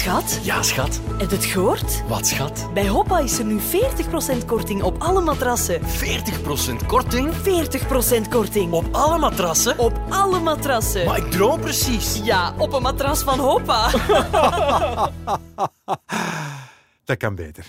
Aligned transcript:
Schat, 0.00 0.38
Ja, 0.42 0.62
schat. 0.62 1.00
heb 1.18 1.30
je 1.30 1.36
het 1.36 1.44
gehoord? 1.44 2.02
Wat, 2.08 2.26
schat? 2.26 2.68
Bij 2.74 2.88
Hoppa 2.88 3.18
is 3.18 3.38
er 3.38 3.44
nu 3.44 3.60
40% 3.60 4.44
korting 4.46 4.82
op 4.82 5.02
alle 5.02 5.20
matrassen. 5.20 5.80
40% 5.82 6.86
korting 6.86 7.32
40% 7.34 8.28
korting. 8.30 8.72
op 8.72 8.84
alle 8.92 9.18
matrassen? 9.18 9.78
Op 9.78 10.00
alle 10.08 10.40
matrassen. 10.40 11.06
Maar 11.06 11.16
ik 11.16 11.30
droom 11.30 11.60
precies. 11.60 12.20
Ja, 12.22 12.54
op 12.58 12.72
een 12.72 12.82
matras 12.82 13.22
van 13.22 13.38
Hoppa. 13.38 13.90
Dat 17.04 17.16
kan 17.16 17.34
beter. 17.34 17.64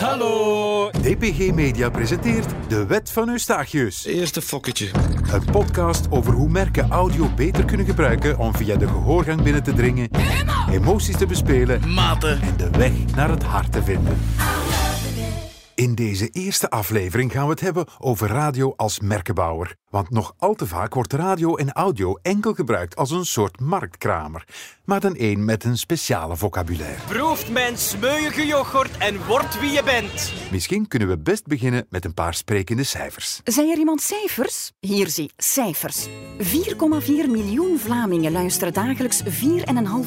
Hallo. 0.00 0.90
DPG 0.90 1.54
Media 1.54 1.90
presenteert 1.90 2.46
De 2.68 2.86
Wet 2.86 3.10
van 3.10 3.28
Eustachius. 3.28 4.04
Eerste 4.04 4.42
fokketje. 4.42 4.90
Een 5.32 5.44
podcast 5.44 6.06
over 6.10 6.32
hoe 6.32 6.48
merken 6.48 6.90
audio 6.90 7.28
beter 7.36 7.64
kunnen 7.64 7.86
gebruiken 7.86 8.38
om 8.38 8.56
via 8.56 8.76
de 8.76 8.86
gehoorgang 8.86 9.42
binnen 9.42 9.62
te 9.62 9.72
dringen, 9.72 10.10
emoties 10.70 11.16
te 11.16 11.26
bespelen 11.26 11.92
Maten. 11.92 12.40
en 12.40 12.56
de 12.56 12.70
weg 12.70 12.92
naar 13.14 13.30
het 13.30 13.42
hart 13.42 13.72
te 13.72 13.82
vinden. 13.82 14.18
In 15.80 15.94
deze 15.94 16.28
eerste 16.28 16.70
aflevering 16.70 17.32
gaan 17.32 17.44
we 17.44 17.50
het 17.50 17.60
hebben 17.60 17.86
over 17.98 18.28
radio 18.28 18.72
als 18.76 19.00
merkenbouwer. 19.00 19.74
Want 19.90 20.10
nog 20.10 20.34
al 20.38 20.54
te 20.54 20.66
vaak 20.66 20.94
wordt 20.94 21.12
radio 21.12 21.56
en 21.56 21.72
audio 21.72 22.14
enkel 22.22 22.54
gebruikt 22.54 22.96
als 22.96 23.10
een 23.10 23.24
soort 23.24 23.60
marktkramer. 23.60 24.44
Maar 24.84 25.00
dan 25.00 25.14
één 25.14 25.44
met 25.44 25.64
een 25.64 25.76
speciale 25.78 26.36
vocabulaire. 26.36 27.02
Proeft 27.08 27.50
mijn 27.50 27.78
smeuïge 27.78 28.46
yoghurt 28.46 28.98
en 28.98 29.26
word 29.26 29.60
wie 29.60 29.70
je 29.70 29.82
bent. 29.82 30.32
Misschien 30.50 30.88
kunnen 30.88 31.08
we 31.08 31.18
best 31.18 31.46
beginnen 31.46 31.86
met 31.88 32.04
een 32.04 32.14
paar 32.14 32.34
sprekende 32.34 32.84
cijfers. 32.84 33.40
Zijn 33.44 33.70
er 33.70 33.78
iemand 33.78 34.00
cijfers? 34.00 34.72
Hier 34.80 35.08
zie, 35.08 35.30
cijfers. 35.36 36.08
4,4 36.08 36.10
miljoen 37.06 37.78
Vlamingen 37.78 38.32
luisteren 38.32 38.72
dagelijks 38.72 39.22
4,5 39.24 39.30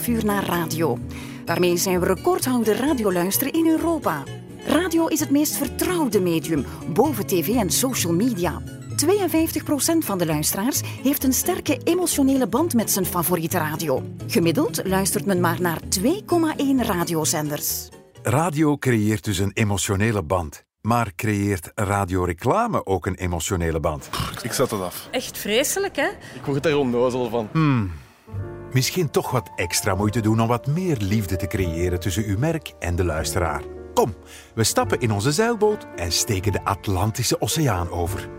uur 0.08 0.26
naar 0.26 0.46
radio. 0.46 1.00
Daarmee 1.46 1.78
zijn 1.78 2.00
we 2.00 2.06
recordhouder 2.06 2.76
radioluisteren 2.76 3.54
in 3.54 3.68
Europa. 3.68 4.24
Radio 4.68 5.08
is 5.08 5.20
het 5.20 5.30
meest 5.30 5.58
vertrouwde 5.58 6.20
medium, 6.20 6.66
boven 6.94 7.26
tv 7.28 7.48
en 7.48 7.70
social 7.70 8.14
media. 8.14 8.62
52% 8.62 9.98
van 10.00 10.18
de 10.18 10.26
luisteraars 10.26 10.82
heeft 10.84 11.24
een 11.24 11.34
sterke 11.34 11.80
emotionele 11.84 12.48
band 12.48 12.74
met 12.74 12.92
zijn 12.92 13.06
favoriete 13.06 13.58
radio. 13.58 14.04
Gemiddeld 14.28 14.82
luistert 14.86 15.26
men 15.26 15.40
maar 15.40 15.62
naar 15.62 15.80
2,1 16.00 16.06
radiozenders. 16.78 17.90
Radio 18.24 18.78
creëert 18.78 19.24
dus 19.24 19.38
een 19.38 19.52
emotionele 19.54 20.24
band. 20.24 20.64
Maar 20.82 21.12
creëert 21.16 21.72
radioreclame 21.76 22.86
ook 22.86 23.06
een 23.06 23.16
emotionele 23.16 23.80
band? 23.80 24.10
Ik 24.42 24.54
zet 24.54 24.72
het 24.72 24.82
af. 24.82 25.08
Echt 25.12 25.38
vreselijk, 25.38 25.96
hè? 25.96 26.08
Ik 26.34 26.46
word 26.46 26.66
er 26.66 26.78
onnozel 26.78 27.30
van. 27.30 27.50
Misschien 28.72 29.10
toch 29.10 29.32
wat 29.32 29.52
extra 29.56 29.96
moeite 29.96 30.22
doen 30.22 30.42
om 30.42 30.48
wat 30.48 30.68
meer 30.68 30.98
liefde 31.00 31.36
te 31.36 31.48
creëren 31.48 32.00
tussen 32.00 32.24
uw 32.24 32.38
merk 32.38 32.74
en 32.80 32.96
de 32.96 33.04
luisteraar. 33.06 33.62
Kom, 33.94 34.16
we 34.54 34.64
stappen 34.64 35.00
in 35.00 35.12
onze 35.12 35.32
zeilboot 35.32 35.86
en 35.96 36.12
steken 36.12 36.52
de 36.52 36.64
Atlantische 36.64 37.42
Oceaan 37.42 37.90
over. 37.90 38.30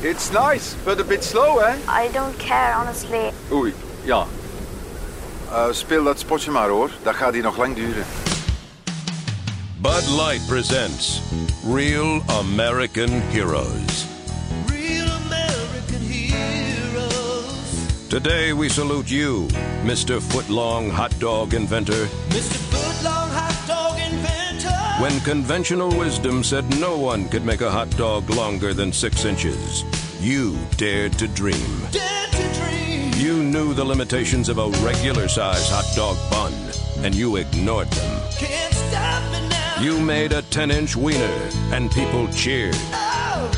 It's 0.00 0.30
nice, 0.30 0.74
but 0.84 1.00
a 1.00 1.04
bit 1.04 1.24
slow, 1.24 1.58
hè? 1.58 1.74
I 2.04 2.12
don't 2.12 2.36
care, 2.36 2.74
honestly. 2.74 3.32
Oei, 3.52 3.74
ja. 4.02 4.26
Eh, 5.50 5.66
speel 5.70 6.04
dat 6.04 6.18
spotje 6.18 6.50
maar, 6.50 6.68
hoor. 6.68 6.90
Dat 7.02 7.14
gaat 7.14 7.32
hier 7.32 7.42
nog 7.42 7.56
lang 7.56 7.74
duren. 7.74 8.04
Bud 9.80 10.08
Light 10.08 10.46
presents 10.46 11.22
Real 11.74 12.22
American 12.26 13.08
Heroes. 13.10 14.06
Today 18.10 18.52
we 18.52 18.68
salute 18.68 19.08
you, 19.08 19.46
Mr. 19.84 20.20
Footlong 20.20 20.90
Hot 20.90 21.16
Dog 21.20 21.54
Inventor. 21.54 22.06
Mr. 22.30 22.58
Footlong 22.72 23.30
hot 23.30 23.68
dog 23.68 24.00
inventor. 24.00 25.00
When 25.00 25.20
conventional 25.20 25.96
wisdom 25.96 26.42
said 26.42 26.68
no 26.80 26.98
one 26.98 27.28
could 27.28 27.44
make 27.44 27.60
a 27.60 27.70
hot 27.70 27.88
dog 27.90 28.28
longer 28.28 28.74
than 28.74 28.92
six 28.92 29.24
inches, 29.24 29.84
you 30.20 30.58
dared 30.76 31.12
to 31.20 31.28
dream. 31.28 31.86
Dare 31.92 32.26
to 32.26 32.52
dream. 32.58 33.12
You 33.14 33.44
knew 33.44 33.74
the 33.74 33.84
limitations 33.84 34.48
of 34.48 34.58
a 34.58 34.70
regular 34.84 35.28
size 35.28 35.70
hot 35.70 35.86
dog 35.94 36.16
bun, 36.32 36.52
and 37.04 37.14
you 37.14 37.36
ignored 37.36 37.90
them. 37.90 38.22
Can't 38.32 38.74
stop 38.74 39.22
me 39.32 39.48
now. 39.50 39.80
You 39.80 40.00
made 40.00 40.32
a 40.32 40.42
10 40.42 40.72
inch 40.72 40.96
wiener, 40.96 41.48
and 41.70 41.88
people 41.92 42.26
cheered. 42.32 42.74
Oh, 42.74 43.09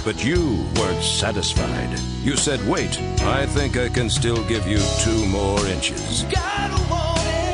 But 0.05 0.25
you 0.25 0.67
weren't 0.77 1.03
satisfied. 1.03 1.99
You 2.23 2.37
said, 2.37 2.67
wait, 2.67 3.01
I 3.23 3.47
think 3.47 3.77
I 3.77 3.89
can 3.89 4.11
still 4.11 4.43
give 4.49 4.67
you 4.67 4.79
two 5.01 5.27
more 5.27 5.65
inches. 5.67 6.25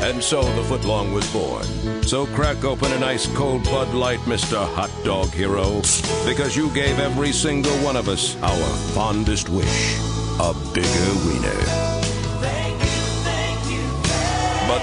And 0.00 0.22
so 0.22 0.41
the 0.42 0.62
footlong 0.62 1.12
was 1.12 1.31
born. 1.32 2.03
So 2.03 2.26
crack 2.26 2.64
open 2.64 2.91
an 2.92 3.03
ice 3.03 3.26
cold 3.37 3.64
Bud 3.64 3.92
Light, 3.92 4.20
Mr. 4.20 4.56
Hot 4.75 4.91
Dog 5.04 5.28
Hero, 5.31 5.82
because 6.25 6.56
you 6.56 6.72
gave 6.72 6.98
every 6.98 7.32
single 7.32 7.76
one 7.84 7.97
of 7.97 8.08
us 8.08 8.34
our 8.42 8.69
fondest 8.94 9.48
wish 9.50 9.98
a 10.41 10.54
bigger 10.72 11.14
wiener. 11.26 11.97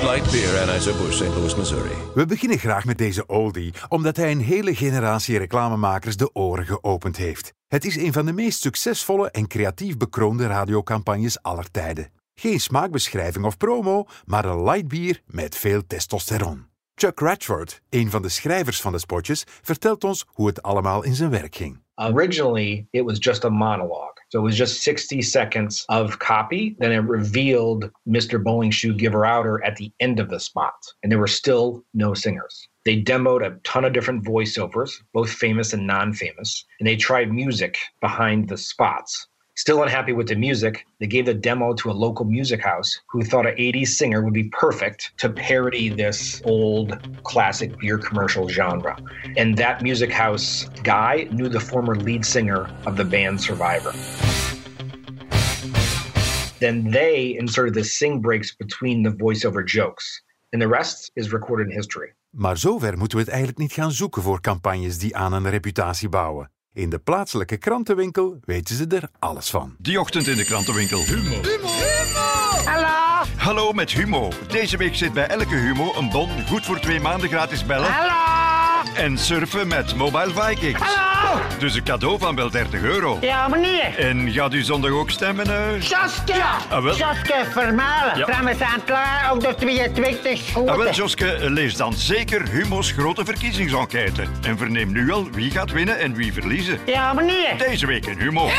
Light 0.02 0.32
Beer, 0.32 0.60
Anheuser-Busch, 0.62 1.16
St. 1.16 1.36
Louis, 1.36 1.56
Missouri. 1.56 1.96
We 2.14 2.26
beginnen 2.26 2.58
graag 2.58 2.86
met 2.86 2.98
deze 2.98 3.26
oldie, 3.26 3.74
omdat 3.90 4.18
hij 4.18 4.32
een 4.32 4.42
hele 4.42 4.76
generatie 4.76 5.38
reclamemakers 5.38 6.18
de 6.18 6.34
oren 6.34 6.66
geopend 6.66 7.18
heeft. 7.18 7.54
Het 7.68 7.86
is 7.86 7.96
een 7.96 8.14
van 8.14 8.26
de 8.26 8.34
meest 8.34 8.62
succesvolle 8.62 9.32
en 9.32 9.48
creatief 9.48 9.98
bekroonde 9.98 10.48
radiocampagnes 10.48 11.42
aller 11.42 11.72
tijden. 11.72 12.12
Geen 12.34 12.60
smaakbeschrijving 12.60 13.46
of 13.46 13.58
promo, 13.58 14.06
maar 14.26 14.46
een 14.46 14.64
light 14.64 14.88
bier 14.88 15.22
met 15.26 15.56
veel 15.58 15.82
testosteron. 15.88 16.68
Chuck 16.96 17.20
Ratchford, 17.20 17.82
een 17.90 18.10
van 18.10 18.22
de 18.22 18.30
schrijvers 18.30 18.82
van 18.82 18.92
de 18.92 19.00
spotjes, 19.00 19.44
vertelt 19.62 20.04
ons 20.04 20.26
hoe 20.28 20.48
het 20.48 20.62
allemaal 20.62 21.04
in 21.04 21.16
zijn 21.16 21.30
werk 21.30 21.56
ging. 21.56 21.85
Originally, 22.00 22.88
it 22.94 23.02
was 23.02 23.20
just 23.20 23.46
a 23.46 23.50
monologue. 23.50 24.16
So 24.30 24.40
it 24.40 24.44
was 24.44 24.58
just 24.58 24.84
60 24.84 25.22
seconds 25.22 25.86
of 25.88 26.20
copy. 26.20 26.76
Then 26.80 26.92
it 26.92 26.98
revealed 26.98 27.92
Mr. 28.08 28.44
Bowling 28.44 28.72
Shoe 28.72 28.94
Giver 28.94 29.26
Outer 29.26 29.64
at 29.64 29.78
the 29.78 29.92
end 30.00 30.20
of 30.20 30.30
the 30.30 30.40
spot. 30.40 30.74
And 31.04 31.12
there 31.12 31.20
were 31.20 31.28
still 31.28 31.86
no 31.94 32.14
singers. 32.14 32.68
They 32.86 33.02
demoed 33.02 33.46
a 33.46 33.58
ton 33.64 33.86
of 33.86 33.94
different 33.94 34.26
voiceovers, 34.26 34.92
both 35.14 35.32
famous 35.32 35.74
and 35.74 35.88
non 35.88 36.14
famous. 36.14 36.66
And 36.80 36.88
they 36.88 36.96
tried 36.96 37.32
music 37.32 37.78
behind 38.02 38.50
the 38.50 38.58
spots. 38.58 39.28
Still 39.58 39.84
unhappy 39.84 40.12
with 40.12 40.28
the 40.28 40.36
music, 40.36 40.86
they 41.00 41.08
gave 41.08 41.26
the 41.26 41.34
demo 41.34 41.74
to 41.76 41.90
a 41.90 41.94
local 41.94 42.26
music 42.26 42.62
house 42.62 43.00
who 43.08 43.24
thought 43.24 43.48
an 43.48 43.56
80s 43.56 43.88
singer 43.88 44.22
would 44.22 44.34
be 44.34 44.50
perfect 44.50 45.14
to 45.20 45.30
parody 45.30 45.88
this 45.88 46.42
old 46.44 47.00
classic 47.24 47.72
beer 47.80 47.98
commercial 47.98 48.50
genre. 48.50 48.98
And 49.38 49.56
that 49.58 49.82
music 49.82 50.12
house 50.12 50.66
guy 50.84 51.30
knew 51.32 51.48
the 51.48 51.62
former 51.62 51.96
lead 51.96 52.26
singer 52.26 52.70
of 52.86 52.98
the 52.98 53.06
band 53.06 53.40
Survivor. 53.40 53.94
Then 56.60 56.92
they 56.92 57.38
inserted 57.40 57.76
the 57.76 57.84
sing 57.86 58.20
breaks 58.20 58.54
between 58.54 59.04
the 59.04 59.12
voiceover 59.12 59.66
jokes. 59.66 60.22
And 60.52 60.62
the 60.62 60.68
rest 60.68 61.12
is 61.16 61.32
recorded 61.32 61.68
in 61.70 61.76
history. 61.76 62.14
Maar 62.30 62.58
zover 62.58 62.98
moeten 62.98 63.18
we 63.18 63.24
het 63.24 63.34
eigenlijk 63.34 63.62
niet 63.62 63.74
gaan 63.74 63.92
zoeken 63.92 64.22
voor 64.22 64.42
campagnes 64.42 64.98
die 64.98 65.16
aan 65.16 65.34
een 65.34 65.50
reputatie 65.50 66.10
bouwen. 66.10 66.50
In 66.76 66.90
de 66.90 67.00
plaatselijke 67.00 67.58
krantenwinkel 67.58 68.40
weten 68.46 68.76
ze 68.76 68.88
er 68.88 69.10
alles 69.20 69.50
van. 69.50 69.76
Die 69.78 70.00
ochtend 70.00 70.28
in 70.28 70.36
de 70.36 70.46
krantenwinkel. 70.46 71.04
Humo. 71.06 71.42
Hallo. 72.66 73.26
Hallo 73.36 73.72
met 73.72 73.92
Humo. 73.92 74.32
Deze 74.48 74.78
week 74.78 74.96
zit 74.96 75.14
bij 75.14 75.28
elke 75.28 75.56
Humo 75.56 75.94
een 75.98 76.10
bon 76.10 76.30
goed 76.48 76.66
voor 76.66 76.80
twee 76.80 77.00
maanden 77.00 77.30
gratis 77.30 77.66
bellen. 77.66 77.92
Hallo. 77.92 78.94
En 78.96 79.18
surfen 79.18 79.68
met 79.68 79.96
Mobile 79.96 80.32
Vikings. 80.34 80.82
Hallo. 80.82 81.05
Dus 81.60 81.76
een 81.76 81.84
cadeau 81.84 82.20
van 82.20 82.36
wel 82.36 82.50
30 82.50 82.82
euro. 82.82 83.18
Ja, 83.22 83.48
meneer. 83.48 83.98
En 84.00 84.32
gaat 84.32 84.54
u 84.54 84.62
zondag 84.64 84.92
ook 84.92 85.10
stemmen? 85.10 85.46
eh? 85.48 85.82
Joske. 85.82 86.44
Ah, 86.70 86.84
wel. 86.84 86.96
Joske 86.96 87.44
Vermalen. 87.52 88.18
Ja. 88.18 88.26
Van 88.34 88.46
we 88.46 88.56
zijn 88.56 88.84
klaar 88.86 89.32
op 89.32 89.40
de 89.40 89.56
22 89.56 90.38
schoten. 90.38 90.72
Ah, 90.74 90.78
wel, 90.78 90.92
Joske, 90.94 91.38
lees 91.50 91.76
dan 91.76 91.94
zeker 91.94 92.50
Humo's 92.50 92.92
grote 92.92 93.26
verkiezingsenquête. 93.26 94.24
En 94.42 94.58
verneem 94.58 94.92
nu 94.92 95.12
al 95.12 95.30
wie 95.32 95.52
gaat 95.52 95.72
winnen 95.72 96.00
en 96.00 96.14
wie 96.14 96.34
verliezen. 96.34 96.80
Ja, 96.86 97.14
meneer. 97.14 97.58
Deze 97.58 97.86
week 97.88 98.06
in 98.06 98.18
Humo. 98.20 98.50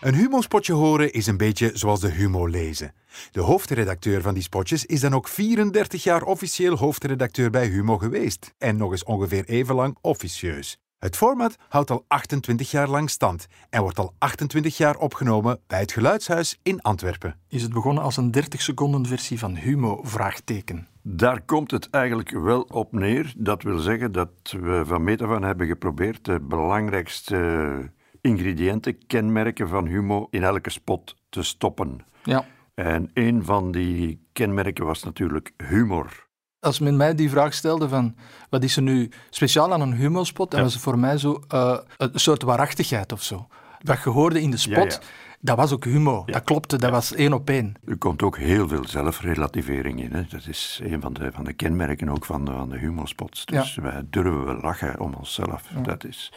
Een 0.00 0.14
humospotje 0.14 0.72
horen 0.72 1.12
is 1.12 1.26
een 1.26 1.36
beetje 1.36 1.70
zoals 1.74 2.00
de 2.00 2.08
humo 2.10 2.46
lezen. 2.46 2.92
De 3.30 3.40
hoofdredacteur 3.40 4.22
van 4.22 4.34
die 4.34 4.42
spotjes 4.42 4.84
is 4.84 5.00
dan 5.00 5.14
ook 5.14 5.28
34 5.28 6.02
jaar 6.02 6.22
officieel 6.22 6.76
hoofdredacteur 6.76 7.50
bij 7.50 7.66
Humo 7.66 7.98
geweest. 7.98 8.54
En 8.58 8.76
nog 8.76 8.90
eens 8.90 9.04
ongeveer 9.04 9.44
even 9.44 9.74
lang 9.74 9.96
officieus. 10.00 10.78
Het 10.98 11.16
format 11.16 11.56
houdt 11.68 11.90
al 11.90 12.04
28 12.08 12.70
jaar 12.70 12.88
lang 12.88 13.10
stand 13.10 13.46
en 13.70 13.80
wordt 13.80 13.98
al 13.98 14.14
28 14.18 14.76
jaar 14.76 14.96
opgenomen 14.96 15.60
bij 15.66 15.80
het 15.80 15.92
Geluidshuis 15.92 16.58
in 16.62 16.82
Antwerpen. 16.82 17.36
Is 17.48 17.62
het 17.62 17.72
begonnen 17.72 18.02
als 18.02 18.16
een 18.16 18.30
30 18.30 18.62
seconden 18.62 19.06
versie 19.06 19.38
van 19.38 19.56
Humo? 19.56 20.00
Vraagteken. 20.02 20.88
Daar 21.02 21.40
komt 21.40 21.70
het 21.70 21.90
eigenlijk 21.90 22.30
wel 22.30 22.60
op 22.60 22.92
neer. 22.92 23.34
Dat 23.36 23.62
wil 23.62 23.78
zeggen 23.78 24.12
dat 24.12 24.30
we 24.60 24.82
van 24.86 25.04
meet 25.04 25.22
af 25.22 25.30
aan 25.30 25.42
hebben 25.42 25.66
geprobeerd 25.66 26.24
de 26.24 26.40
belangrijkste 26.40 27.90
ingrediënten, 28.20 29.06
kenmerken 29.06 29.68
van 29.68 29.86
Humo 29.86 30.26
in 30.30 30.42
elke 30.42 30.70
spot 30.70 31.16
te 31.28 31.42
stoppen. 31.42 32.06
Ja. 32.24 32.44
En 32.74 33.10
een 33.14 33.44
van 33.44 33.72
die 33.72 34.26
kenmerken 34.32 34.84
was 34.84 35.02
natuurlijk 35.02 35.52
humor. 35.56 36.25
Als 36.66 36.78
men 36.78 36.96
mij 36.96 37.14
die 37.14 37.30
vraag 37.30 37.54
stelde 37.54 37.88
van 37.88 38.14
wat 38.50 38.62
is 38.64 38.76
er 38.76 38.82
nu 38.82 39.10
speciaal 39.30 39.72
aan 39.72 39.80
een 39.80 39.92
humospot, 39.92 40.50
dan 40.50 40.62
was 40.62 40.72
het 40.72 40.82
voor 40.82 40.98
mij 40.98 41.18
zo 41.18 41.42
eh, 41.48 41.78
een 41.96 42.10
soort 42.20 42.42
waarachtigheid 42.42 43.12
of 43.12 43.22
zo. 43.22 43.46
Wat 43.82 44.02
je 44.02 44.10
hoorde 44.10 44.40
in 44.40 44.50
de 44.50 44.56
spot, 44.56 44.92
Ja, 44.92 44.98
ja. 45.00 45.06
dat 45.40 45.56
was 45.56 45.72
ook 45.72 45.84
humor. 45.84 46.22
Dat 46.26 46.44
klopte, 46.44 46.76
dat 46.78 46.90
was 46.90 47.14
één 47.14 47.32
op 47.32 47.50
één. 47.50 47.74
Er 47.86 47.96
komt 47.96 48.22
ook 48.22 48.38
heel 48.38 48.68
veel 48.68 48.88
zelfrelativering 48.88 50.02
in. 50.02 50.12
Hè. 50.12 50.22
Dat 50.28 50.46
is 50.46 50.80
een 50.82 51.00
van 51.00 51.12
de, 51.12 51.32
van 51.32 51.44
de 51.44 51.52
kenmerken 51.52 52.08
ook 52.08 52.24
van 52.24 52.44
de, 52.44 52.52
van 52.52 52.68
de 52.68 52.78
humorspots. 52.78 53.46
Dus 53.46 53.74
wij 53.74 54.02
durven 54.10 54.44
wel 54.44 54.60
lachen 54.60 55.00
om 55.00 55.14
onszelf. 55.14 55.62
Dat 55.82 56.04
is 56.04 56.32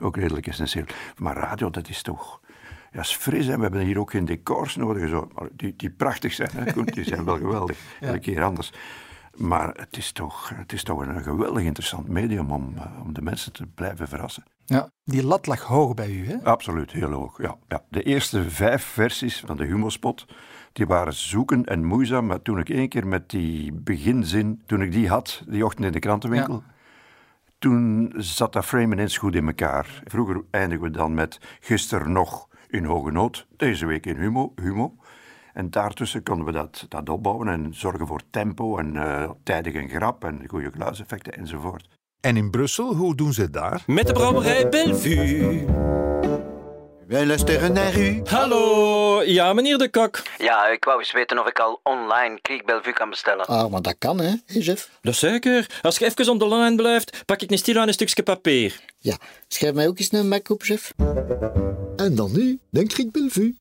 ook 0.00 0.16
redelijk 0.16 0.46
essentieel. 0.46 0.84
Maar 1.16 1.36
radio, 1.36 1.70
dat 1.70 1.88
is 1.88 2.02
toch... 2.02 2.40
Ja, 2.92 3.00
is 3.00 3.16
fris. 3.16 3.46
Hè. 3.46 3.56
We 3.56 3.62
hebben 3.62 3.80
hier 3.80 3.98
ook 3.98 4.10
geen 4.10 4.24
decors 4.24 4.76
nodig. 4.76 5.08
Zo. 5.08 5.28
Maar 5.34 5.48
Die, 5.52 5.74
die 5.76 5.90
prachtig 5.90 6.32
zijn. 6.32 6.50
Hè. 6.54 6.72
Goed, 6.72 6.94
die 6.94 7.04
zijn 7.04 7.24
wel 7.24 7.36
geweldig. 7.36 7.78
Elke 8.00 8.18
keer 8.18 8.42
anders. 8.42 8.72
Maar 9.36 9.68
het 9.68 9.96
is 9.96 10.12
toch, 10.12 10.52
het 10.54 10.72
is 10.72 10.82
toch 10.82 11.00
een 11.00 11.22
geweldig 11.22 11.62
interessant 11.62 12.08
medium 12.08 12.50
om, 12.50 12.72
eh, 12.76 13.00
om 13.02 13.12
de 13.12 13.22
mensen 13.22 13.52
te 13.52 13.66
blijven 13.66 14.08
verrassen. 14.08 14.44
Ja. 14.64 14.90
Die 15.04 15.24
lat 15.24 15.46
lag 15.46 15.62
hoog 15.62 15.94
bij 15.94 16.10
u, 16.10 16.26
hè? 16.26 16.44
Absoluut, 16.44 16.92
heel 16.92 17.10
hoog. 17.10 17.42
Ja, 17.42 17.56
ja. 17.68 17.82
De 17.88 18.02
eerste 18.02 18.50
vijf 18.50 18.84
versies 18.84 19.40
van 19.46 19.56
de 19.56 19.64
humospot 19.64 20.26
die 20.72 20.86
waren 20.86 21.14
zoeken 21.14 21.64
en 21.64 21.84
moeizaam. 21.84 22.26
Maar 22.26 22.42
toen 22.42 22.58
ik 22.58 22.68
één 22.68 22.88
keer 22.88 23.06
met 23.06 23.30
die 23.30 23.72
beginzin, 23.72 24.62
toen 24.66 24.82
ik 24.82 24.92
die 24.92 25.08
had, 25.08 25.42
die 25.46 25.64
ochtend 25.64 25.86
in 25.86 25.92
de 25.92 25.98
krantenwinkel, 25.98 26.62
toen 27.58 28.12
zat 28.16 28.52
dat 28.52 28.64
frame 28.64 28.94
ineens 28.94 29.18
goed 29.18 29.34
in 29.34 29.46
elkaar. 29.46 30.02
Vroeger 30.04 30.42
eindigen 30.50 30.84
we 30.84 30.90
dan 30.90 31.14
met 31.14 31.40
gisteren 31.60 32.12
nog 32.12 32.48
in 32.68 32.84
hoge 32.84 33.10
nood, 33.10 33.46
deze 33.56 33.86
week 33.86 34.06
in 34.06 34.16
humo. 34.16 34.52
humo. 34.56 34.94
En 35.52 35.70
daartussen 35.70 36.22
konden 36.22 36.46
we 36.46 36.52
dat, 36.52 36.86
dat 36.88 37.08
opbouwen 37.08 37.48
en 37.48 37.74
zorgen 37.74 38.06
voor 38.06 38.20
tempo 38.30 38.78
en 38.78 38.96
eh 38.96 39.30
tijdig 39.42 39.74
en 39.74 39.88
grap 39.88 40.24
en 40.24 40.44
goede 40.46 40.70
geluidseffecten 40.72 41.32
enzovoort. 41.32 41.88
En 42.20 42.36
in 42.36 42.50
Brussel, 42.50 42.94
hoe 42.94 43.14
doen 43.14 43.32
ze 43.32 43.42
het 43.42 43.52
daar? 43.52 43.82
Met 43.86 44.06
de 44.06 44.12
brouwerij 44.12 44.68
Bellevue. 44.68 45.64
Wij 47.06 47.26
luisteren 47.26 47.72
naar 47.72 47.98
u. 47.98 48.20
Hallo, 48.24 49.22
ja, 49.22 49.52
meneer 49.52 49.78
de 49.78 49.90
Kok. 49.90 50.22
Ja, 50.38 50.66
ik 50.68 50.84
wou 50.84 50.98
eens 50.98 51.12
weten 51.12 51.38
of 51.38 51.48
ik 51.48 51.58
al 51.58 51.80
online 51.82 52.40
Kriek 52.40 52.66
Bellevue 52.66 52.92
kan 52.92 53.10
bestellen. 53.10 53.46
Ah, 53.46 53.70
maar 53.70 53.82
dat 53.82 53.94
kan, 53.98 54.20
hè, 54.20 54.34
hè, 54.46 54.60
chef? 54.60 54.90
Dat 55.00 55.14
zeker. 55.14 55.78
Als 55.82 55.98
je 55.98 56.04
even 56.04 56.28
op 56.28 56.38
de 56.38 56.48
lijn 56.48 56.76
blijft, 56.76 57.22
pak 57.26 57.42
ik 57.42 57.50
een 57.50 57.58
stil 57.58 57.78
aan 57.78 57.86
een 57.86 57.92
stukje 57.92 58.22
papier. 58.22 58.80
Ja, 58.98 59.16
schrijf 59.48 59.74
mij 59.74 59.88
ook 59.88 59.98
eens 59.98 60.12
een 60.12 60.28
Mac 60.28 60.48
op, 60.50 60.62
chef. 60.62 60.92
En 61.96 62.14
dan 62.14 62.32
nu, 62.32 62.58
denk 62.70 62.92
ik 62.92 63.12
Bellevue. 63.12 63.56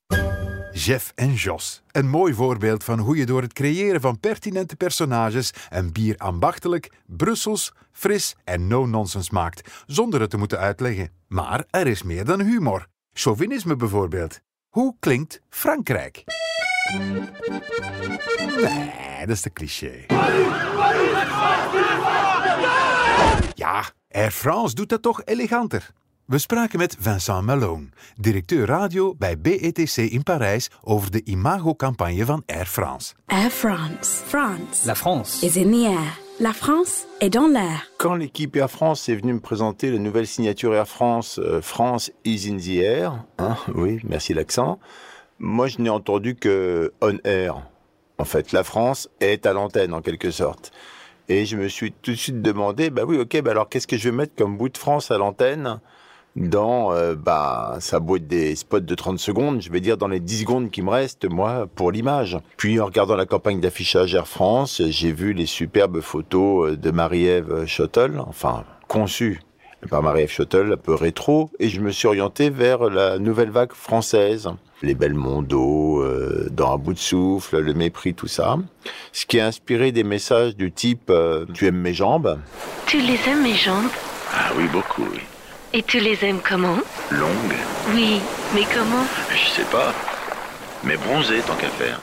Jeff 0.73 1.11
en 1.15 1.33
Jos. 1.33 1.81
Een 1.91 2.09
mooi 2.09 2.33
voorbeeld 2.33 2.83
van 2.83 2.99
hoe 2.99 3.17
je 3.17 3.25
door 3.25 3.41
het 3.41 3.53
creëren 3.53 4.01
van 4.01 4.19
pertinente 4.19 4.75
personages 4.75 5.53
een 5.69 5.91
bier 5.91 6.17
ambachtelijk, 6.17 6.91
Brussels, 7.05 7.73
fris 7.91 8.35
en 8.43 8.67
no-nonsense 8.67 9.33
maakt, 9.33 9.83
zonder 9.85 10.21
het 10.21 10.29
te 10.29 10.37
moeten 10.37 10.59
uitleggen. 10.59 11.11
Maar 11.27 11.63
er 11.69 11.87
is 11.87 12.03
meer 12.03 12.25
dan 12.25 12.41
humor. 12.41 12.87
Chauvinisme 13.13 13.75
bijvoorbeeld. 13.75 14.39
Hoe 14.69 14.95
klinkt 14.99 15.41
Frankrijk? 15.49 16.23
Nee, 18.61 19.19
dat 19.19 19.29
is 19.29 19.41
te 19.41 19.53
cliché. 19.53 20.05
Ja, 23.53 23.83
Air 24.11 24.31
France 24.31 24.75
doet 24.75 24.89
dat 24.89 25.01
toch 25.01 25.21
eleganter. 25.25 25.91
We 26.25 26.37
spraken 26.37 26.79
met 26.79 26.95
Vincent 26.99 27.45
Malone, 27.45 27.89
directeur 28.15 28.65
radio 28.67 29.15
bij 29.15 29.39
BETC 29.39 29.97
in 29.97 30.23
Parijs, 30.23 30.69
over 30.83 31.11
de 31.11 31.23
imagocampagne 31.23 32.25
van 32.25 32.43
Air 32.45 32.65
France. 32.65 33.13
Air 33.25 33.49
France. 33.49 34.11
France. 34.25 34.85
La 34.85 34.95
France. 34.95 35.45
Is 35.45 35.55
in 35.55 35.71
the 35.71 35.87
air. 35.87 36.19
La 36.37 36.53
France 36.53 37.05
est 37.19 37.33
dans 37.33 37.51
l'air. 37.51 37.91
Quand 37.97 38.15
l'équipe 38.15 38.55
Air 38.55 38.69
France 38.69 39.09
est 39.09 39.15
venue 39.15 39.33
me 39.33 39.39
présenter 39.39 39.91
la 39.91 39.97
nouvelle 39.97 40.27
signature 40.27 40.73
Air 40.73 40.87
France, 40.87 41.39
euh, 41.39 41.61
France 41.61 42.11
is 42.23 42.49
in 42.49 42.57
the 42.57 42.77
air, 42.81 43.25
hein, 43.37 43.57
oui, 43.75 43.99
merci 44.03 44.33
l'accent, 44.33 44.79
moi 45.39 45.67
je 45.67 45.79
n'ai 45.81 45.89
entendu 45.89 46.35
que 46.35 46.93
on 47.01 47.17
air. 47.25 47.67
En 48.17 48.25
fait, 48.25 48.51
la 48.51 48.63
France 48.63 49.09
est 49.19 49.45
à 49.45 49.53
l'antenne 49.53 49.93
en 49.93 50.01
quelque 50.01 50.31
sorte. 50.31 50.71
Et 51.27 51.45
je 51.45 51.57
me 51.57 51.67
suis 51.67 51.91
tout 51.91 52.11
de 52.11 52.15
suite 52.15 52.41
demandé, 52.41 52.89
bah 52.89 53.03
oui, 53.05 53.17
ok, 53.17 53.41
bah 53.41 53.51
alors 53.51 53.67
qu'est-ce 53.69 53.87
que 53.87 53.97
je 53.97 54.09
vais 54.09 54.15
mettre 54.15 54.35
comme 54.35 54.57
bout 54.57 54.69
de 54.69 54.77
France 54.77 55.11
à 55.11 55.17
l'antenne? 55.17 55.79
Dans, 56.35 56.93
euh, 56.93 57.15
bah, 57.15 57.77
ça 57.79 57.97
être 57.97 58.27
des 58.27 58.55
spots 58.55 58.79
de 58.79 58.95
30 58.95 59.19
secondes, 59.19 59.61
je 59.61 59.71
vais 59.71 59.79
dire 59.79 59.97
dans 59.97 60.07
les 60.07 60.19
10 60.19 60.41
secondes 60.41 60.71
qui 60.71 60.81
me 60.81 60.89
restent, 60.89 61.29
moi, 61.29 61.67
pour 61.75 61.91
l'image. 61.91 62.37
Puis 62.57 62.79
en 62.79 62.85
regardant 62.85 63.15
la 63.15 63.25
campagne 63.25 63.59
d'affichage 63.59 64.15
Air 64.15 64.27
France, 64.27 64.81
j'ai 64.87 65.11
vu 65.11 65.33
les 65.33 65.45
superbes 65.45 66.01
photos 66.01 66.71
euh, 66.71 66.77
de 66.77 66.91
Marie-Ève 66.91 67.65
Schottel, 67.65 68.19
enfin, 68.19 68.63
conçues 68.87 69.41
par 69.89 70.03
Marie-Ève 70.03 70.31
Schottel, 70.31 70.73
un 70.73 70.77
peu 70.77 70.93
rétro, 70.93 71.49
et 71.59 71.69
je 71.69 71.81
me 71.81 71.91
suis 71.91 72.07
orienté 72.07 72.49
vers 72.49 72.89
la 72.89 73.17
nouvelle 73.17 73.49
vague 73.49 73.73
française. 73.73 74.49
Les 74.83 74.95
belles 74.95 75.13
mondos, 75.13 76.01
euh, 76.01 76.47
dans 76.51 76.73
un 76.73 76.77
bout 76.77 76.93
de 76.93 76.99
souffle, 76.99 77.59
le 77.59 77.73
mépris, 77.73 78.13
tout 78.13 78.27
ça. 78.27 78.57
Ce 79.11 79.25
qui 79.25 79.39
a 79.39 79.45
inspiré 79.45 79.91
des 79.91 80.03
messages 80.03 80.55
du 80.55 80.71
type 80.71 81.09
euh, 81.09 81.45
Tu 81.53 81.67
aimes 81.67 81.77
mes 81.77 81.93
jambes 81.93 82.39
Tu 82.87 82.99
les 82.99 83.19
aimes, 83.27 83.43
mes 83.43 83.53
jambes? 83.53 83.89
Ah 84.33 84.51
oui, 84.57 84.67
beaucoup, 84.71 85.03
oui. 85.11 85.19
Et 85.73 85.83
tu 85.83 86.01
les 86.01 86.25
aimes 86.25 86.41
comment 86.43 86.79
Longues 87.11 87.55
Oui, 87.95 88.19
mais 88.53 88.63
comment 88.73 89.05
Je 89.33 89.49
sais 89.51 89.69
pas. 89.71 89.93
Mais 90.83 90.97
bronzées, 90.97 91.39
tant 91.47 91.55
qu'à 91.55 91.69
faire. 91.69 92.01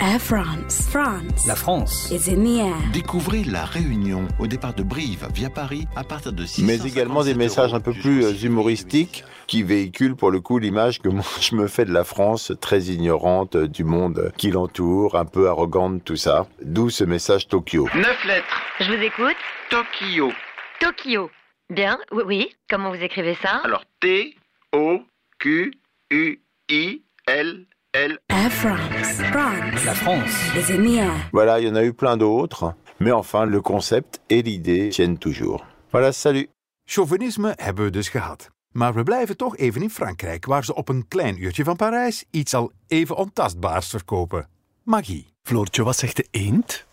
Air 0.00 0.18
France. 0.18 0.88
France. 0.88 1.46
La 1.46 1.54
France. 1.54 2.10
Is 2.10 2.30
in 2.30 2.42
the 2.42 2.60
air. 2.60 2.76
Découvrez 2.94 3.44
La 3.44 3.66
Réunion 3.66 4.26
au 4.38 4.46
départ 4.46 4.72
de 4.72 4.82
Brive 4.82 5.28
via 5.34 5.50
Paris 5.50 5.86
à 5.94 6.04
partir 6.04 6.32
de 6.32 6.46
6 6.46 6.64
mais 6.64 6.78
également 6.78 7.22
des 7.22 7.34
messages 7.34 7.74
un 7.74 7.80
peu 7.80 7.92
plus 7.92 8.24
euh, 8.24 8.32
humoristiques 8.32 9.24
qui 9.46 9.62
véhiculent 9.62 10.16
pour 10.16 10.30
le 10.30 10.40
coup 10.40 10.58
l'image 10.58 11.00
que 11.00 11.10
moi 11.10 11.24
je 11.42 11.54
me 11.54 11.66
fais 11.66 11.84
de 11.84 11.92
la 11.92 12.04
France 12.04 12.52
très 12.62 12.84
ignorante 12.84 13.56
euh, 13.56 13.68
du 13.68 13.84
monde 13.84 14.32
qui 14.38 14.50
l'entoure, 14.50 15.16
un 15.16 15.26
peu 15.26 15.50
arrogante, 15.50 16.02
tout 16.04 16.16
ça. 16.16 16.46
D'où 16.62 16.88
ce 16.88 17.04
message 17.04 17.48
Tokyo. 17.48 17.86
Neuf 17.94 18.24
lettres. 18.24 18.62
Je 18.80 18.86
vous 18.86 19.02
écoute. 19.02 19.36
Tokyo. 19.68 20.32
Tokyo. 20.80 21.30
Bien, 21.70 21.98
oui, 22.10 22.22
oui. 22.26 22.56
Comment 22.68 22.90
vous 22.90 23.02
écrivez 23.02 23.36
ça 23.42 23.60
Alors 23.62 23.84
T 24.00 24.36
O 24.72 25.00
Q 25.38 25.72
U 26.10 26.40
I 26.68 27.02
L 27.26 27.66
L. 27.92 28.18
Air 28.28 28.52
France. 28.52 29.20
France. 29.30 29.84
La 29.84 29.94
France. 29.94 30.66
The 30.66 30.70
air. 30.70 31.12
Voilà, 31.32 31.60
il 31.60 31.66
y 31.66 31.70
en 31.70 31.76
a 31.76 31.84
eu 31.84 31.92
plein 31.92 32.16
d'autres. 32.16 32.74
Mais 32.98 33.12
enfin, 33.12 33.44
le 33.44 33.60
concept 33.60 34.20
et 34.28 34.42
l'idée 34.42 34.88
tiennent 34.90 35.18
toujours. 35.18 35.64
Voilà, 35.92 36.12
salut. 36.12 36.48
Chauvinisme 36.86 37.54
hebben 37.56 37.84
we 37.84 37.90
dus 37.90 38.08
gehad. 38.08 38.50
Maar 38.72 38.94
we 38.94 39.02
blijven 39.02 39.36
toch 39.36 39.56
even 39.56 39.82
in 39.82 39.90
Frankrijk, 39.90 40.46
waar 40.46 40.64
ze 40.64 40.74
op 40.74 40.88
een 40.88 41.08
klein 41.08 41.42
uurtje 41.42 41.64
van 41.64 41.76
Parijs 41.76 42.24
iets 42.30 42.54
al 42.54 42.72
even 42.88 43.16
ontastbaars 43.16 43.88
verkopen. 43.88 44.48
Magie. 44.84 45.26
Floortje, 45.42 45.82
wat 45.82 45.96
zegt 45.96 46.16
de 46.16 46.26
eend? 46.30 46.86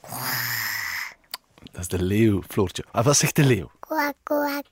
Dat 1.77 1.91
is 1.91 1.99
de 1.99 2.05
leeuw, 2.05 2.41
Floortje. 2.47 2.83
Ah, 2.91 3.05
wat 3.05 3.17
zegt 3.17 3.35
de 3.35 3.43
leeuw? 3.43 3.71
Kwak, 3.79 4.13
kwak. 4.23 4.65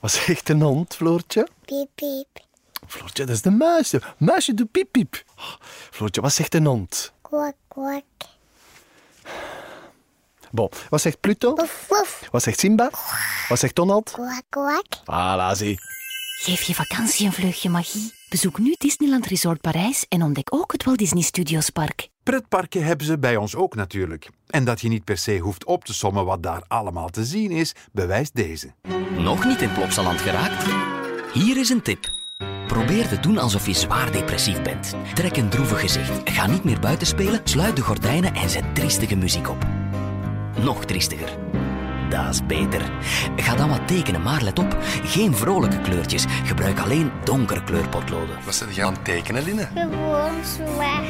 Wat 0.00 0.10
zegt 0.10 0.46
de 0.46 0.54
hond, 0.54 0.94
Floortje? 0.94 1.48
Piep, 1.64 1.88
piep. 1.94 2.44
Floortje, 2.86 3.24
dat 3.24 3.34
is 3.34 3.42
de 3.42 3.50
muis. 3.50 3.94
Muisje 4.18 4.54
doet 4.54 4.70
piep, 4.70 4.92
piep. 4.92 5.22
Floortje, 5.90 6.20
wat 6.20 6.32
zegt 6.32 6.52
de 6.52 6.62
hond? 6.62 7.12
Kwak, 7.22 7.54
kwak. 7.68 8.04
Bon, 10.50 10.70
wat 10.88 11.00
zegt 11.00 11.20
Pluto? 11.20 11.54
Woef, 11.54 11.86
woef. 11.88 12.28
Wat 12.30 12.42
zegt 12.42 12.58
Simba? 12.58 12.90
Wat 13.48 13.58
zegt 13.58 13.74
Donald? 13.74 14.10
Kwak, 14.10 14.42
kwak. 14.48 14.86
Voilà, 15.00 15.56
zie. 15.56 15.78
Geef 16.40 16.62
je 16.62 16.74
vakantie 16.74 17.26
een 17.26 17.32
vleugje 17.32 17.68
magie. 17.68 18.19
Bezoek 18.30 18.58
nu 18.58 18.74
Disneyland 18.78 19.26
Resort 19.26 19.60
Parijs 19.60 20.06
en 20.08 20.22
ontdek 20.22 20.54
ook 20.54 20.72
het 20.72 20.84
Walt 20.84 20.98
Disney 20.98 21.22
Studios 21.22 21.70
Park. 21.70 22.08
Pretparken 22.22 22.84
hebben 22.84 23.06
ze 23.06 23.18
bij 23.18 23.36
ons 23.36 23.54
ook 23.56 23.74
natuurlijk. 23.74 24.30
En 24.46 24.64
dat 24.64 24.80
je 24.80 24.88
niet 24.88 25.04
per 25.04 25.18
se 25.18 25.38
hoeft 25.38 25.64
op 25.64 25.84
te 25.84 25.94
sommen 25.94 26.24
wat 26.24 26.42
daar 26.42 26.62
allemaal 26.68 27.08
te 27.08 27.24
zien 27.24 27.50
is, 27.50 27.74
bewijst 27.92 28.34
deze. 28.34 28.74
Nog 29.18 29.44
niet 29.44 29.60
in 29.60 29.72
Plopsaland 29.72 30.20
geraakt? 30.20 30.64
Hier 31.32 31.56
is 31.56 31.68
een 31.68 31.82
tip. 31.82 32.10
Probeer 32.66 33.08
te 33.08 33.20
doen 33.20 33.38
alsof 33.38 33.66
je 33.66 33.72
zwaar 33.72 34.12
depressief 34.12 34.62
bent. 34.62 34.94
Trek 35.14 35.36
een 35.36 35.48
droevig 35.48 35.80
gezicht. 35.80 36.30
Ga 36.30 36.46
niet 36.46 36.64
meer 36.64 36.80
buiten 36.80 37.06
spelen, 37.06 37.40
sluit 37.44 37.76
de 37.76 37.82
gordijnen 37.82 38.34
en 38.34 38.50
zet 38.50 38.74
triestige 38.74 39.16
muziek 39.16 39.48
op. 39.48 39.66
Nog 40.62 40.84
triestiger. 40.84 41.38
Dat 42.10 42.28
is 42.28 42.46
beter. 42.46 42.90
Ga 43.36 43.56
dan 43.56 43.68
wat 43.68 43.88
tekenen, 43.88 44.22
maar 44.22 44.42
let 44.42 44.58
op. 44.58 44.76
Geen 45.02 45.34
vrolijke 45.34 45.80
kleurtjes. 45.80 46.24
Gebruik 46.44 46.78
alleen 46.78 47.10
donkere 47.24 47.64
kleurpotloden. 47.64 48.38
Wat 48.44 48.54
zit 48.54 48.74
je 48.74 48.84
aan 48.84 48.92
het 48.92 49.04
tekenen, 49.04 49.42
Linne? 49.42 49.68
Gewoon 49.74 50.44
zwaar. 50.44 51.02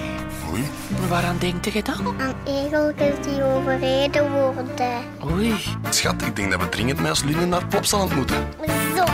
Oei. 0.50 0.62
Waaraan 1.08 1.38
denkt 1.38 1.72
je 1.72 1.82
dan? 1.82 2.20
Aan 2.20 2.34
egeltjes 2.46 3.14
die 3.26 3.42
overreden 3.42 4.32
worden. 4.32 5.02
Oei. 5.32 5.54
Schat, 5.90 6.22
ik 6.22 6.36
denk 6.36 6.50
dat 6.50 6.60
we 6.60 6.68
dringend 6.68 7.00
met 7.00 7.08
als 7.08 7.22
Linne 7.22 7.46
naar 7.46 7.66
Plopsaland 7.66 8.14
moeten. 8.14 8.46
Zo. 8.96 9.04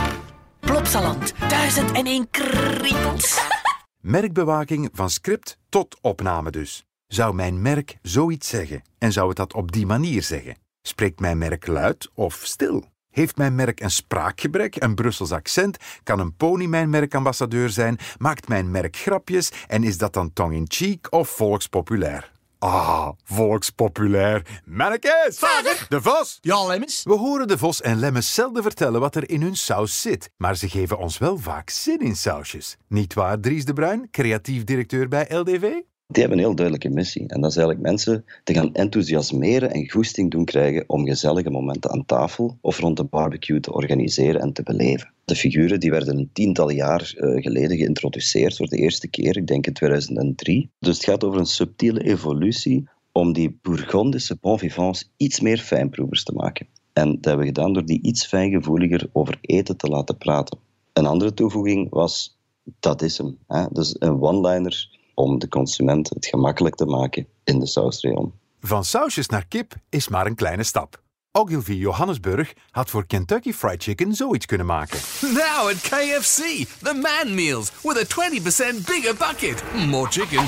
Plopsaland, 0.59 1.33
thuis 1.49 1.75
1001 1.75 2.29
kriebels. 2.29 3.39
Merkbewaking 4.01 4.89
van 4.93 5.09
script 5.09 5.57
tot 5.69 5.97
opname 6.01 6.51
dus. 6.51 6.85
Zou 7.07 7.35
mijn 7.35 7.61
merk 7.61 7.97
zoiets 8.01 8.49
zeggen? 8.49 8.81
En 8.97 9.11
zou 9.11 9.27
het 9.27 9.37
dat 9.37 9.53
op 9.53 9.71
die 9.71 9.85
manier 9.85 10.23
zeggen? 10.23 10.55
Spreekt 10.87 11.19
mijn 11.19 11.37
merk 11.37 11.67
luid 11.67 12.09
of 12.13 12.39
stil? 12.43 12.85
Heeft 13.09 13.37
mijn 13.37 13.55
merk 13.55 13.79
een 13.79 13.91
spraakgebrek, 13.91 14.83
een 14.83 14.95
Brussels 14.95 15.31
accent? 15.31 15.77
Kan 16.03 16.19
een 16.19 16.35
pony 16.35 16.65
mijn 16.65 16.89
merkambassadeur 16.89 17.69
zijn? 17.69 17.97
Maakt 18.17 18.47
mijn 18.47 18.71
merk 18.71 18.95
grapjes? 18.95 19.51
En 19.67 19.83
is 19.83 19.97
dat 19.97 20.13
dan 20.13 20.33
tongue-in-cheek 20.33 21.07
of 21.09 21.29
volkspopulair? 21.29 22.31
Ah, 22.59 23.09
volkspopulair. 23.23 24.61
Mannekes! 24.65 25.37
Vader! 25.37 25.85
De 25.89 26.01
Vos! 26.01 26.37
Ja, 26.41 26.65
Lemmens? 26.65 27.03
We 27.03 27.13
horen 27.13 27.47
de 27.47 27.57
Vos 27.57 27.81
en 27.81 27.99
Lemmens 27.99 28.33
zelden 28.33 28.63
vertellen 28.63 28.99
wat 28.99 29.15
er 29.15 29.29
in 29.29 29.41
hun 29.41 29.55
saus 29.55 30.01
zit. 30.01 30.29
Maar 30.37 30.55
ze 30.55 30.69
geven 30.69 30.97
ons 30.97 31.17
wel 31.17 31.37
vaak 31.37 31.69
zin 31.69 31.99
in 31.99 32.15
sausjes. 32.15 32.77
Niet 32.87 33.13
waar, 33.13 33.39
Dries 33.39 33.65
de 33.65 33.73
Bruin, 33.73 34.07
creatief 34.11 34.63
directeur 34.63 35.07
bij 35.07 35.25
LDV? 35.29 35.73
Die 36.09 36.21
hebben 36.21 36.37
een 36.37 36.45
heel 36.45 36.55
duidelijke 36.55 36.89
missie. 36.89 37.27
En 37.27 37.41
dat 37.41 37.49
is 37.49 37.57
eigenlijk 37.57 37.87
mensen 37.87 38.25
te 38.43 38.53
gaan 38.53 38.73
enthousiasmeren 38.73 39.71
en 39.71 39.89
goesting 39.89 40.31
doen 40.31 40.45
krijgen 40.45 40.83
om 40.87 41.05
gezellige 41.05 41.49
momenten 41.49 41.91
aan 41.91 42.05
tafel 42.05 42.57
of 42.61 42.79
rond 42.79 42.97
de 42.97 43.03
barbecue 43.03 43.59
te 43.59 43.73
organiseren 43.73 44.41
en 44.41 44.53
te 44.53 44.63
beleven. 44.63 45.13
De 45.25 45.35
figuren 45.35 45.79
die 45.79 45.91
werden 45.91 46.17
een 46.17 46.29
tiental 46.33 46.69
jaar 46.69 47.13
eh, 47.15 47.41
geleden 47.41 47.77
geïntroduceerd 47.77 48.57
voor 48.57 48.67
de 48.67 48.77
eerste 48.77 49.07
keer, 49.07 49.37
ik 49.37 49.47
denk 49.47 49.67
in 49.67 49.73
2003. 49.73 50.69
Dus 50.79 50.95
het 50.95 51.05
gaat 51.05 51.23
over 51.23 51.39
een 51.39 51.45
subtiele 51.45 52.03
evolutie 52.03 52.89
om 53.11 53.33
die 53.33 53.59
Bourgondische 53.61 54.37
bon 54.41 54.59
vivants 54.59 55.11
iets 55.17 55.39
meer 55.39 55.57
fijnproevers 55.57 56.23
te 56.23 56.33
maken. 56.33 56.67
En 56.93 57.11
dat 57.11 57.25
hebben 57.25 57.45
we 57.45 57.53
gedaan 57.53 57.73
door 57.73 57.85
die 57.85 58.01
iets 58.01 58.25
fijngevoeliger 58.25 59.09
over 59.11 59.37
eten 59.41 59.77
te 59.77 59.87
laten 59.87 60.17
praten. 60.17 60.59
Een 60.93 61.05
andere 61.05 61.33
toevoeging 61.33 61.89
was, 61.89 62.37
dat 62.79 63.01
is 63.01 63.17
hem. 63.17 63.37
Hè? 63.47 63.65
Dus 63.71 63.95
een 63.99 64.21
one-liner 64.21 64.96
om 65.17 65.39
de 65.39 65.47
consument 65.47 66.09
het 66.09 66.25
gemakkelijk 66.25 66.75
te 66.75 66.85
maken 66.85 67.27
in 67.43 67.59
de 67.59 67.67
sausrayon. 67.67 68.33
Van 68.59 68.83
sausjes 68.83 69.27
naar 69.27 69.45
kip 69.47 69.73
is 69.89 70.07
maar 70.07 70.25
een 70.25 70.35
kleine 70.35 70.63
stap. 70.63 71.01
Ogilvy 71.31 71.73
Johannesburg 71.73 72.53
had 72.71 72.89
voor 72.89 73.05
Kentucky 73.05 73.53
Fried 73.53 73.83
Chicken 73.83 74.13
zoiets 74.13 74.45
kunnen 74.45 74.65
maken. 74.65 74.99
Now 75.21 75.69
at 75.69 75.81
KFC, 75.81 76.67
the 76.83 76.93
man 76.93 77.35
meals 77.35 77.71
with 77.83 77.97
a 77.97 78.05
20% 78.05 78.85
bigger 78.85 79.15
bucket. 79.17 79.63
More 79.87 80.11
chicken, 80.11 80.45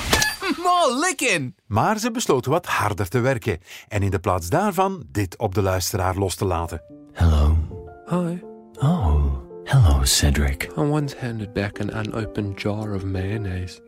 more 0.58 1.00
licking. 1.00 1.56
Maar 1.66 2.00
ze 2.00 2.12
besloten 2.12 2.52
wat 2.52 2.66
harder 2.66 3.08
te 3.08 3.20
werken 3.20 3.60
en 3.88 4.04
in 4.04 4.12
de 4.12 4.20
plaats 4.20 4.50
daarvan 4.50 5.04
dit 5.12 5.38
op 5.38 5.56
de 5.56 5.62
luisteraar 5.62 6.16
los 6.16 6.36
te 6.36 6.46
laten. 6.46 6.82
Hello. 7.14 7.58
Hi. 8.06 8.40
Oh, 8.80 9.26
hello, 9.64 10.04
Cedric. 10.04 10.64
I 10.64 10.82
once 10.82 11.16
handed 11.20 11.54
back 11.54 11.80
an 11.80 12.06
unopened 12.06 12.62
jar 12.62 12.94
of 12.94 13.04
mayonnaise. 13.04 13.82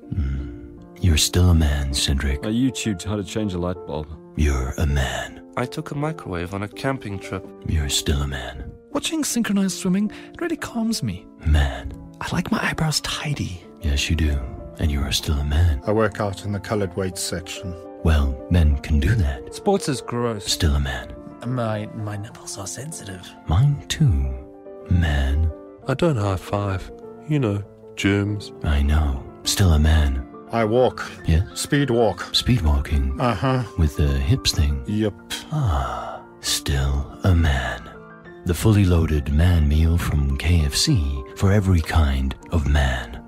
You're 1.01 1.17
still 1.17 1.49
a 1.49 1.55
man, 1.55 1.95
Cedric. 1.95 2.45
I 2.45 2.49
YouTubed 2.49 3.03
how 3.03 3.15
to 3.15 3.23
change 3.23 3.55
a 3.55 3.57
light 3.57 3.87
bulb. 3.87 4.07
You're 4.35 4.75
a 4.77 4.85
man. 4.85 5.43
I 5.57 5.65
took 5.65 5.89
a 5.89 5.95
microwave 5.95 6.53
on 6.53 6.61
a 6.61 6.67
camping 6.67 7.17
trip. 7.17 7.43
You're 7.67 7.89
still 7.89 8.21
a 8.21 8.27
man. 8.27 8.71
Watching 8.91 9.23
synchronized 9.23 9.79
swimming 9.79 10.11
it 10.31 10.39
really 10.39 10.57
calms 10.57 11.01
me. 11.01 11.25
Man. 11.43 11.91
I 12.21 12.31
like 12.31 12.51
my 12.51 12.63
eyebrows 12.63 13.01
tidy. 13.01 13.63
Yes, 13.81 14.11
you 14.11 14.15
do. 14.15 14.39
And 14.77 14.91
you 14.91 15.01
are 15.01 15.11
still 15.11 15.39
a 15.39 15.43
man. 15.43 15.81
I 15.87 15.91
work 15.91 16.19
out 16.19 16.45
in 16.45 16.51
the 16.51 16.59
colored 16.59 16.95
weights 16.95 17.21
section. 17.21 17.75
Well, 18.03 18.39
men 18.51 18.77
can 18.77 18.99
do 18.99 19.15
that. 19.15 19.55
Sports 19.55 19.89
is 19.89 20.01
gross. 20.01 20.45
Still 20.45 20.75
a 20.75 20.79
man. 20.79 21.15
My 21.47 21.87
my 21.95 22.15
nipples 22.15 22.59
are 22.59 22.67
sensitive. 22.67 23.27
Mine 23.47 23.83
too. 23.87 24.35
Man. 24.91 25.51
I 25.87 25.95
don't 25.95 26.15
high 26.15 26.35
five. 26.35 26.91
You 27.27 27.39
know, 27.39 27.63
germs. 27.95 28.53
I 28.63 28.83
know. 28.83 29.23
Still 29.43 29.73
a 29.73 29.79
man. 29.79 30.27
I 30.51 30.65
walk. 30.65 31.09
Yeah? 31.25 31.43
Speed 31.53 31.89
walk. 31.89 32.27
Speed 32.33 32.61
walking. 32.61 33.19
Uh 33.19 33.35
huh. 33.35 33.63
With 33.77 33.95
the 33.95 34.07
hips 34.07 34.51
thing. 34.51 34.83
Yep. 34.85 35.13
Ah, 35.51 36.21
still 36.41 37.17
a 37.23 37.33
man. 37.33 37.89
The 38.45 38.53
fully 38.53 38.85
loaded 38.85 39.33
man 39.33 39.67
meal 39.67 39.97
from 39.97 40.37
KFC 40.37 41.23
for 41.37 41.51
every 41.51 41.81
kind 41.81 42.35
of 42.51 42.67
man. 42.67 43.21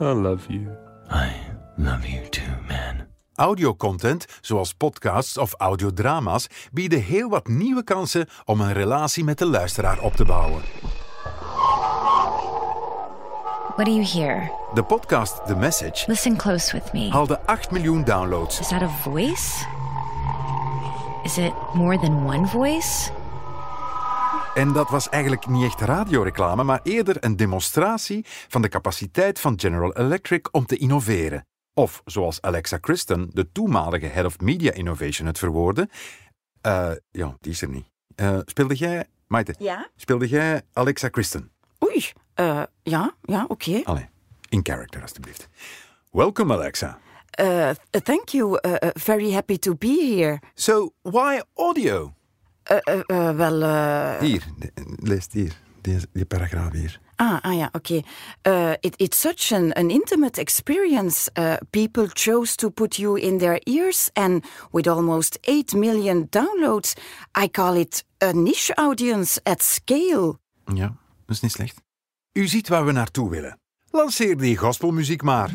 I 0.00 0.12
love 0.12 0.46
you. 0.48 0.76
I 1.10 1.34
love 1.76 2.06
you 2.06 2.28
too, 2.30 2.52
man. 2.68 3.06
Audiocontent, 3.36 4.26
zoals 4.40 4.74
podcasts 4.74 5.38
of 5.38 5.54
audiodrama's, 5.58 6.46
bieden 6.72 7.02
heel 7.02 7.28
wat 7.28 7.46
nieuwe 7.48 7.84
kansen 7.84 8.28
om 8.44 8.60
een 8.60 8.72
relatie 8.72 9.24
met 9.24 9.38
de 9.38 9.46
luisteraar 9.46 10.00
op 10.00 10.14
te 10.14 10.24
bouwen. 10.24 10.62
What 13.76 13.86
do 13.86 13.92
you 13.92 14.04
hear? 14.04 14.50
De 14.74 14.82
podcast 14.82 15.46
The 15.46 15.56
Message 15.56 16.04
Listen 16.06 16.36
close 16.36 16.72
with 16.72 16.92
me. 16.92 17.10
haalde 17.10 17.40
8 17.46 17.70
miljoen 17.70 18.04
downloads. 18.04 18.60
Is 18.60 18.68
that 18.68 18.82
a 18.82 18.88
voice? 18.88 19.64
Is 21.24 21.38
it 21.38 21.52
more 21.74 21.98
than 21.98 22.26
one 22.26 22.46
voice? 22.46 23.10
En 24.54 24.72
dat 24.72 24.90
was 24.90 25.08
eigenlijk 25.08 25.46
niet 25.46 25.64
echt 25.64 25.80
radioreclame, 25.80 26.62
maar 26.64 26.80
eerder 26.82 27.16
een 27.24 27.36
demonstratie 27.36 28.24
van 28.48 28.62
de 28.62 28.68
capaciteit 28.68 29.40
van 29.40 29.60
General 29.60 29.92
Electric 29.96 30.48
om 30.54 30.66
te 30.66 30.76
innoveren. 30.76 31.46
Of, 31.74 32.02
zoals 32.04 32.42
Alexa 32.42 32.78
Christen, 32.80 33.28
de 33.32 33.52
toenmalige 33.52 34.06
Head 34.06 34.24
of 34.26 34.40
Media 34.40 34.72
Innovation, 34.72 35.26
het 35.26 35.38
verwoordde. 35.38 35.88
eh, 36.60 36.90
ja, 37.10 37.34
die 37.40 37.52
is 37.52 37.62
er 37.62 37.68
niet. 37.68 37.86
Eh, 38.14 38.38
speelde 38.44 38.74
jij, 38.74 39.04
Maite? 39.26 39.54
Ja? 39.58 39.88
Speelde 39.96 40.28
jij 40.28 40.62
Alexa 40.72 41.08
Christen? 41.10 41.50
Oei, 41.84 42.12
eh, 42.34 42.62
ja, 42.82 43.14
ja, 43.22 43.44
oké. 43.48 43.82
Allee, 43.84 44.08
in 44.48 44.60
character, 44.62 45.00
alstublieft. 45.00 45.48
Welcome, 46.10 46.52
Alexa. 46.52 46.98
Uh, 47.40 47.74
thank 47.90 48.28
you. 48.28 48.58
Uh, 48.64 48.76
uh, 48.82 48.90
very 48.94 49.30
happy 49.30 49.58
to 49.58 49.74
be 49.74 50.16
here. 50.16 50.40
So, 50.54 50.92
why 51.02 51.42
audio? 51.56 52.14
Uh, 52.70 52.80
uh, 52.88 53.02
uh, 53.10 53.32
wel. 53.36 53.62
Uh... 53.62 54.20
Hier, 54.20 54.42
lees 55.02 55.26
hier. 55.32 55.52
Die, 55.82 55.98
die 56.12 56.24
paragraaf 56.24 56.72
hier. 56.72 57.00
Ah, 57.16 57.38
ah 57.42 57.52
ja, 57.52 57.68
oké. 57.72 58.02
Uh, 58.48 58.72
it, 58.80 58.94
it's 58.96 59.20
such 59.20 59.52
an, 59.52 59.72
an 59.72 59.90
intimate 59.90 60.40
experience. 60.40 61.30
Uh, 61.38 61.56
people 61.70 62.08
chose 62.08 62.56
to 62.56 62.70
put 62.70 62.98
you 62.98 63.16
in 63.16 63.38
their 63.38 63.60
ears, 63.66 64.10
and 64.14 64.44
with 64.72 64.88
almost 64.88 65.38
8 65.42 65.74
million 65.74 66.28
downloads, 66.30 66.94
I 67.34 67.48
call 67.48 67.76
it 67.76 68.04
a 68.20 68.32
niche 68.32 68.72
audience 68.76 69.40
at 69.42 69.62
scale. 69.62 70.38
Ja, 70.74 70.96
dat 71.26 71.36
is 71.36 71.40
niet 71.40 71.52
slecht. 71.52 71.83
U 72.38 72.46
ziet 72.46 72.68
waar 72.68 72.84
we 72.86 72.92
naartoe 72.92 73.30
willen. 73.30 73.60
Lanceer 73.90 74.36
die 74.36 74.56
gospelmuziek 74.56 75.22
maar. 75.22 75.50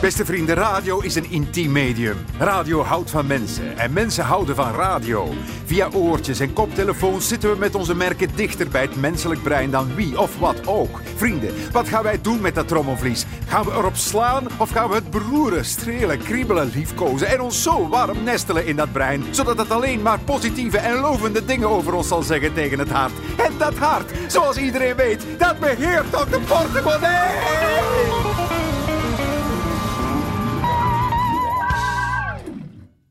Beste 0.00 0.24
vrienden, 0.24 0.54
radio 0.54 1.00
is 1.00 1.14
een 1.14 1.30
intiem 1.30 1.72
medium. 1.72 2.16
Radio 2.38 2.82
houdt 2.82 3.10
van 3.10 3.26
mensen 3.26 3.78
en 3.78 3.92
mensen 3.92 4.24
houden 4.24 4.54
van 4.54 4.74
radio. 4.74 5.32
Via 5.64 5.88
oortjes 5.92 6.40
en 6.40 6.52
koptelefoons 6.52 7.28
zitten 7.28 7.50
we 7.50 7.56
met 7.58 7.74
onze 7.74 7.94
merken 7.94 8.28
dichter 8.34 8.68
bij 8.68 8.82
het 8.82 8.96
menselijk 8.96 9.42
brein 9.42 9.70
dan 9.70 9.94
wie 9.94 10.20
of 10.20 10.38
wat 10.38 10.66
ook. 10.66 11.00
Vrienden, 11.16 11.54
wat 11.72 11.88
gaan 11.88 12.02
wij 12.02 12.20
doen 12.20 12.40
met 12.40 12.54
dat 12.54 12.68
trommelvlies? 12.68 13.24
Gaan 13.46 13.64
we 13.64 13.70
erop 13.70 13.96
slaan 13.96 14.46
of 14.58 14.70
gaan 14.70 14.88
we 14.88 14.94
het 14.94 15.10
beroeren, 15.10 15.64
strelen, 15.64 16.18
kriebelen, 16.18 16.70
liefkozen 16.74 17.28
en 17.28 17.40
ons 17.40 17.62
zo 17.62 17.88
warm 17.88 18.24
nestelen 18.24 18.66
in 18.66 18.76
dat 18.76 18.92
brein, 18.92 19.24
zodat 19.30 19.58
het 19.58 19.70
alleen 19.70 20.02
maar 20.02 20.18
positieve 20.18 20.78
en 20.78 21.00
lovende 21.00 21.44
dingen 21.44 21.68
over 21.68 21.94
ons 21.94 22.08
zal 22.08 22.22
zeggen 22.22 22.54
tegen 22.54 22.78
het 22.78 22.90
hart? 22.90 23.12
En 23.36 23.52
dat 23.58 23.74
hart, 23.74 24.10
zoals 24.26 24.56
iedereen 24.56 24.96
weet, 24.96 25.26
dat 25.38 25.58
beheert 25.58 26.16
ook 26.16 26.30
de 26.30 26.40
portemonnee! 26.40 28.27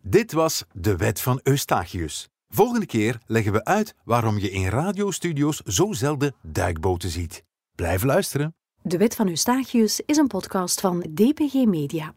Dit 0.10 0.32
was 0.32 0.64
de 0.74 0.96
wet 0.96 1.22
van 1.22 1.40
Eustachius. 1.44 2.30
Volgende 2.50 2.86
keer 2.86 3.20
leggen 3.26 3.52
we 3.52 3.64
uit 3.64 3.96
waarom 4.04 4.38
je 4.38 4.50
in 4.50 4.68
radiostudio's 4.68 5.62
zo 5.62 5.94
zelden 5.94 6.36
duikboten 6.42 7.10
ziet. 7.10 7.44
Blijf 7.76 8.04
luisteren. 8.04 8.56
De 8.82 8.98
Wet 8.98 9.16
van 9.16 9.28
Eustachius 9.28 10.02
is 10.06 10.18
een 10.18 10.28
podcast 10.28 10.82
van 10.82 11.00
DPG 11.00 11.54
Media. 11.54 12.14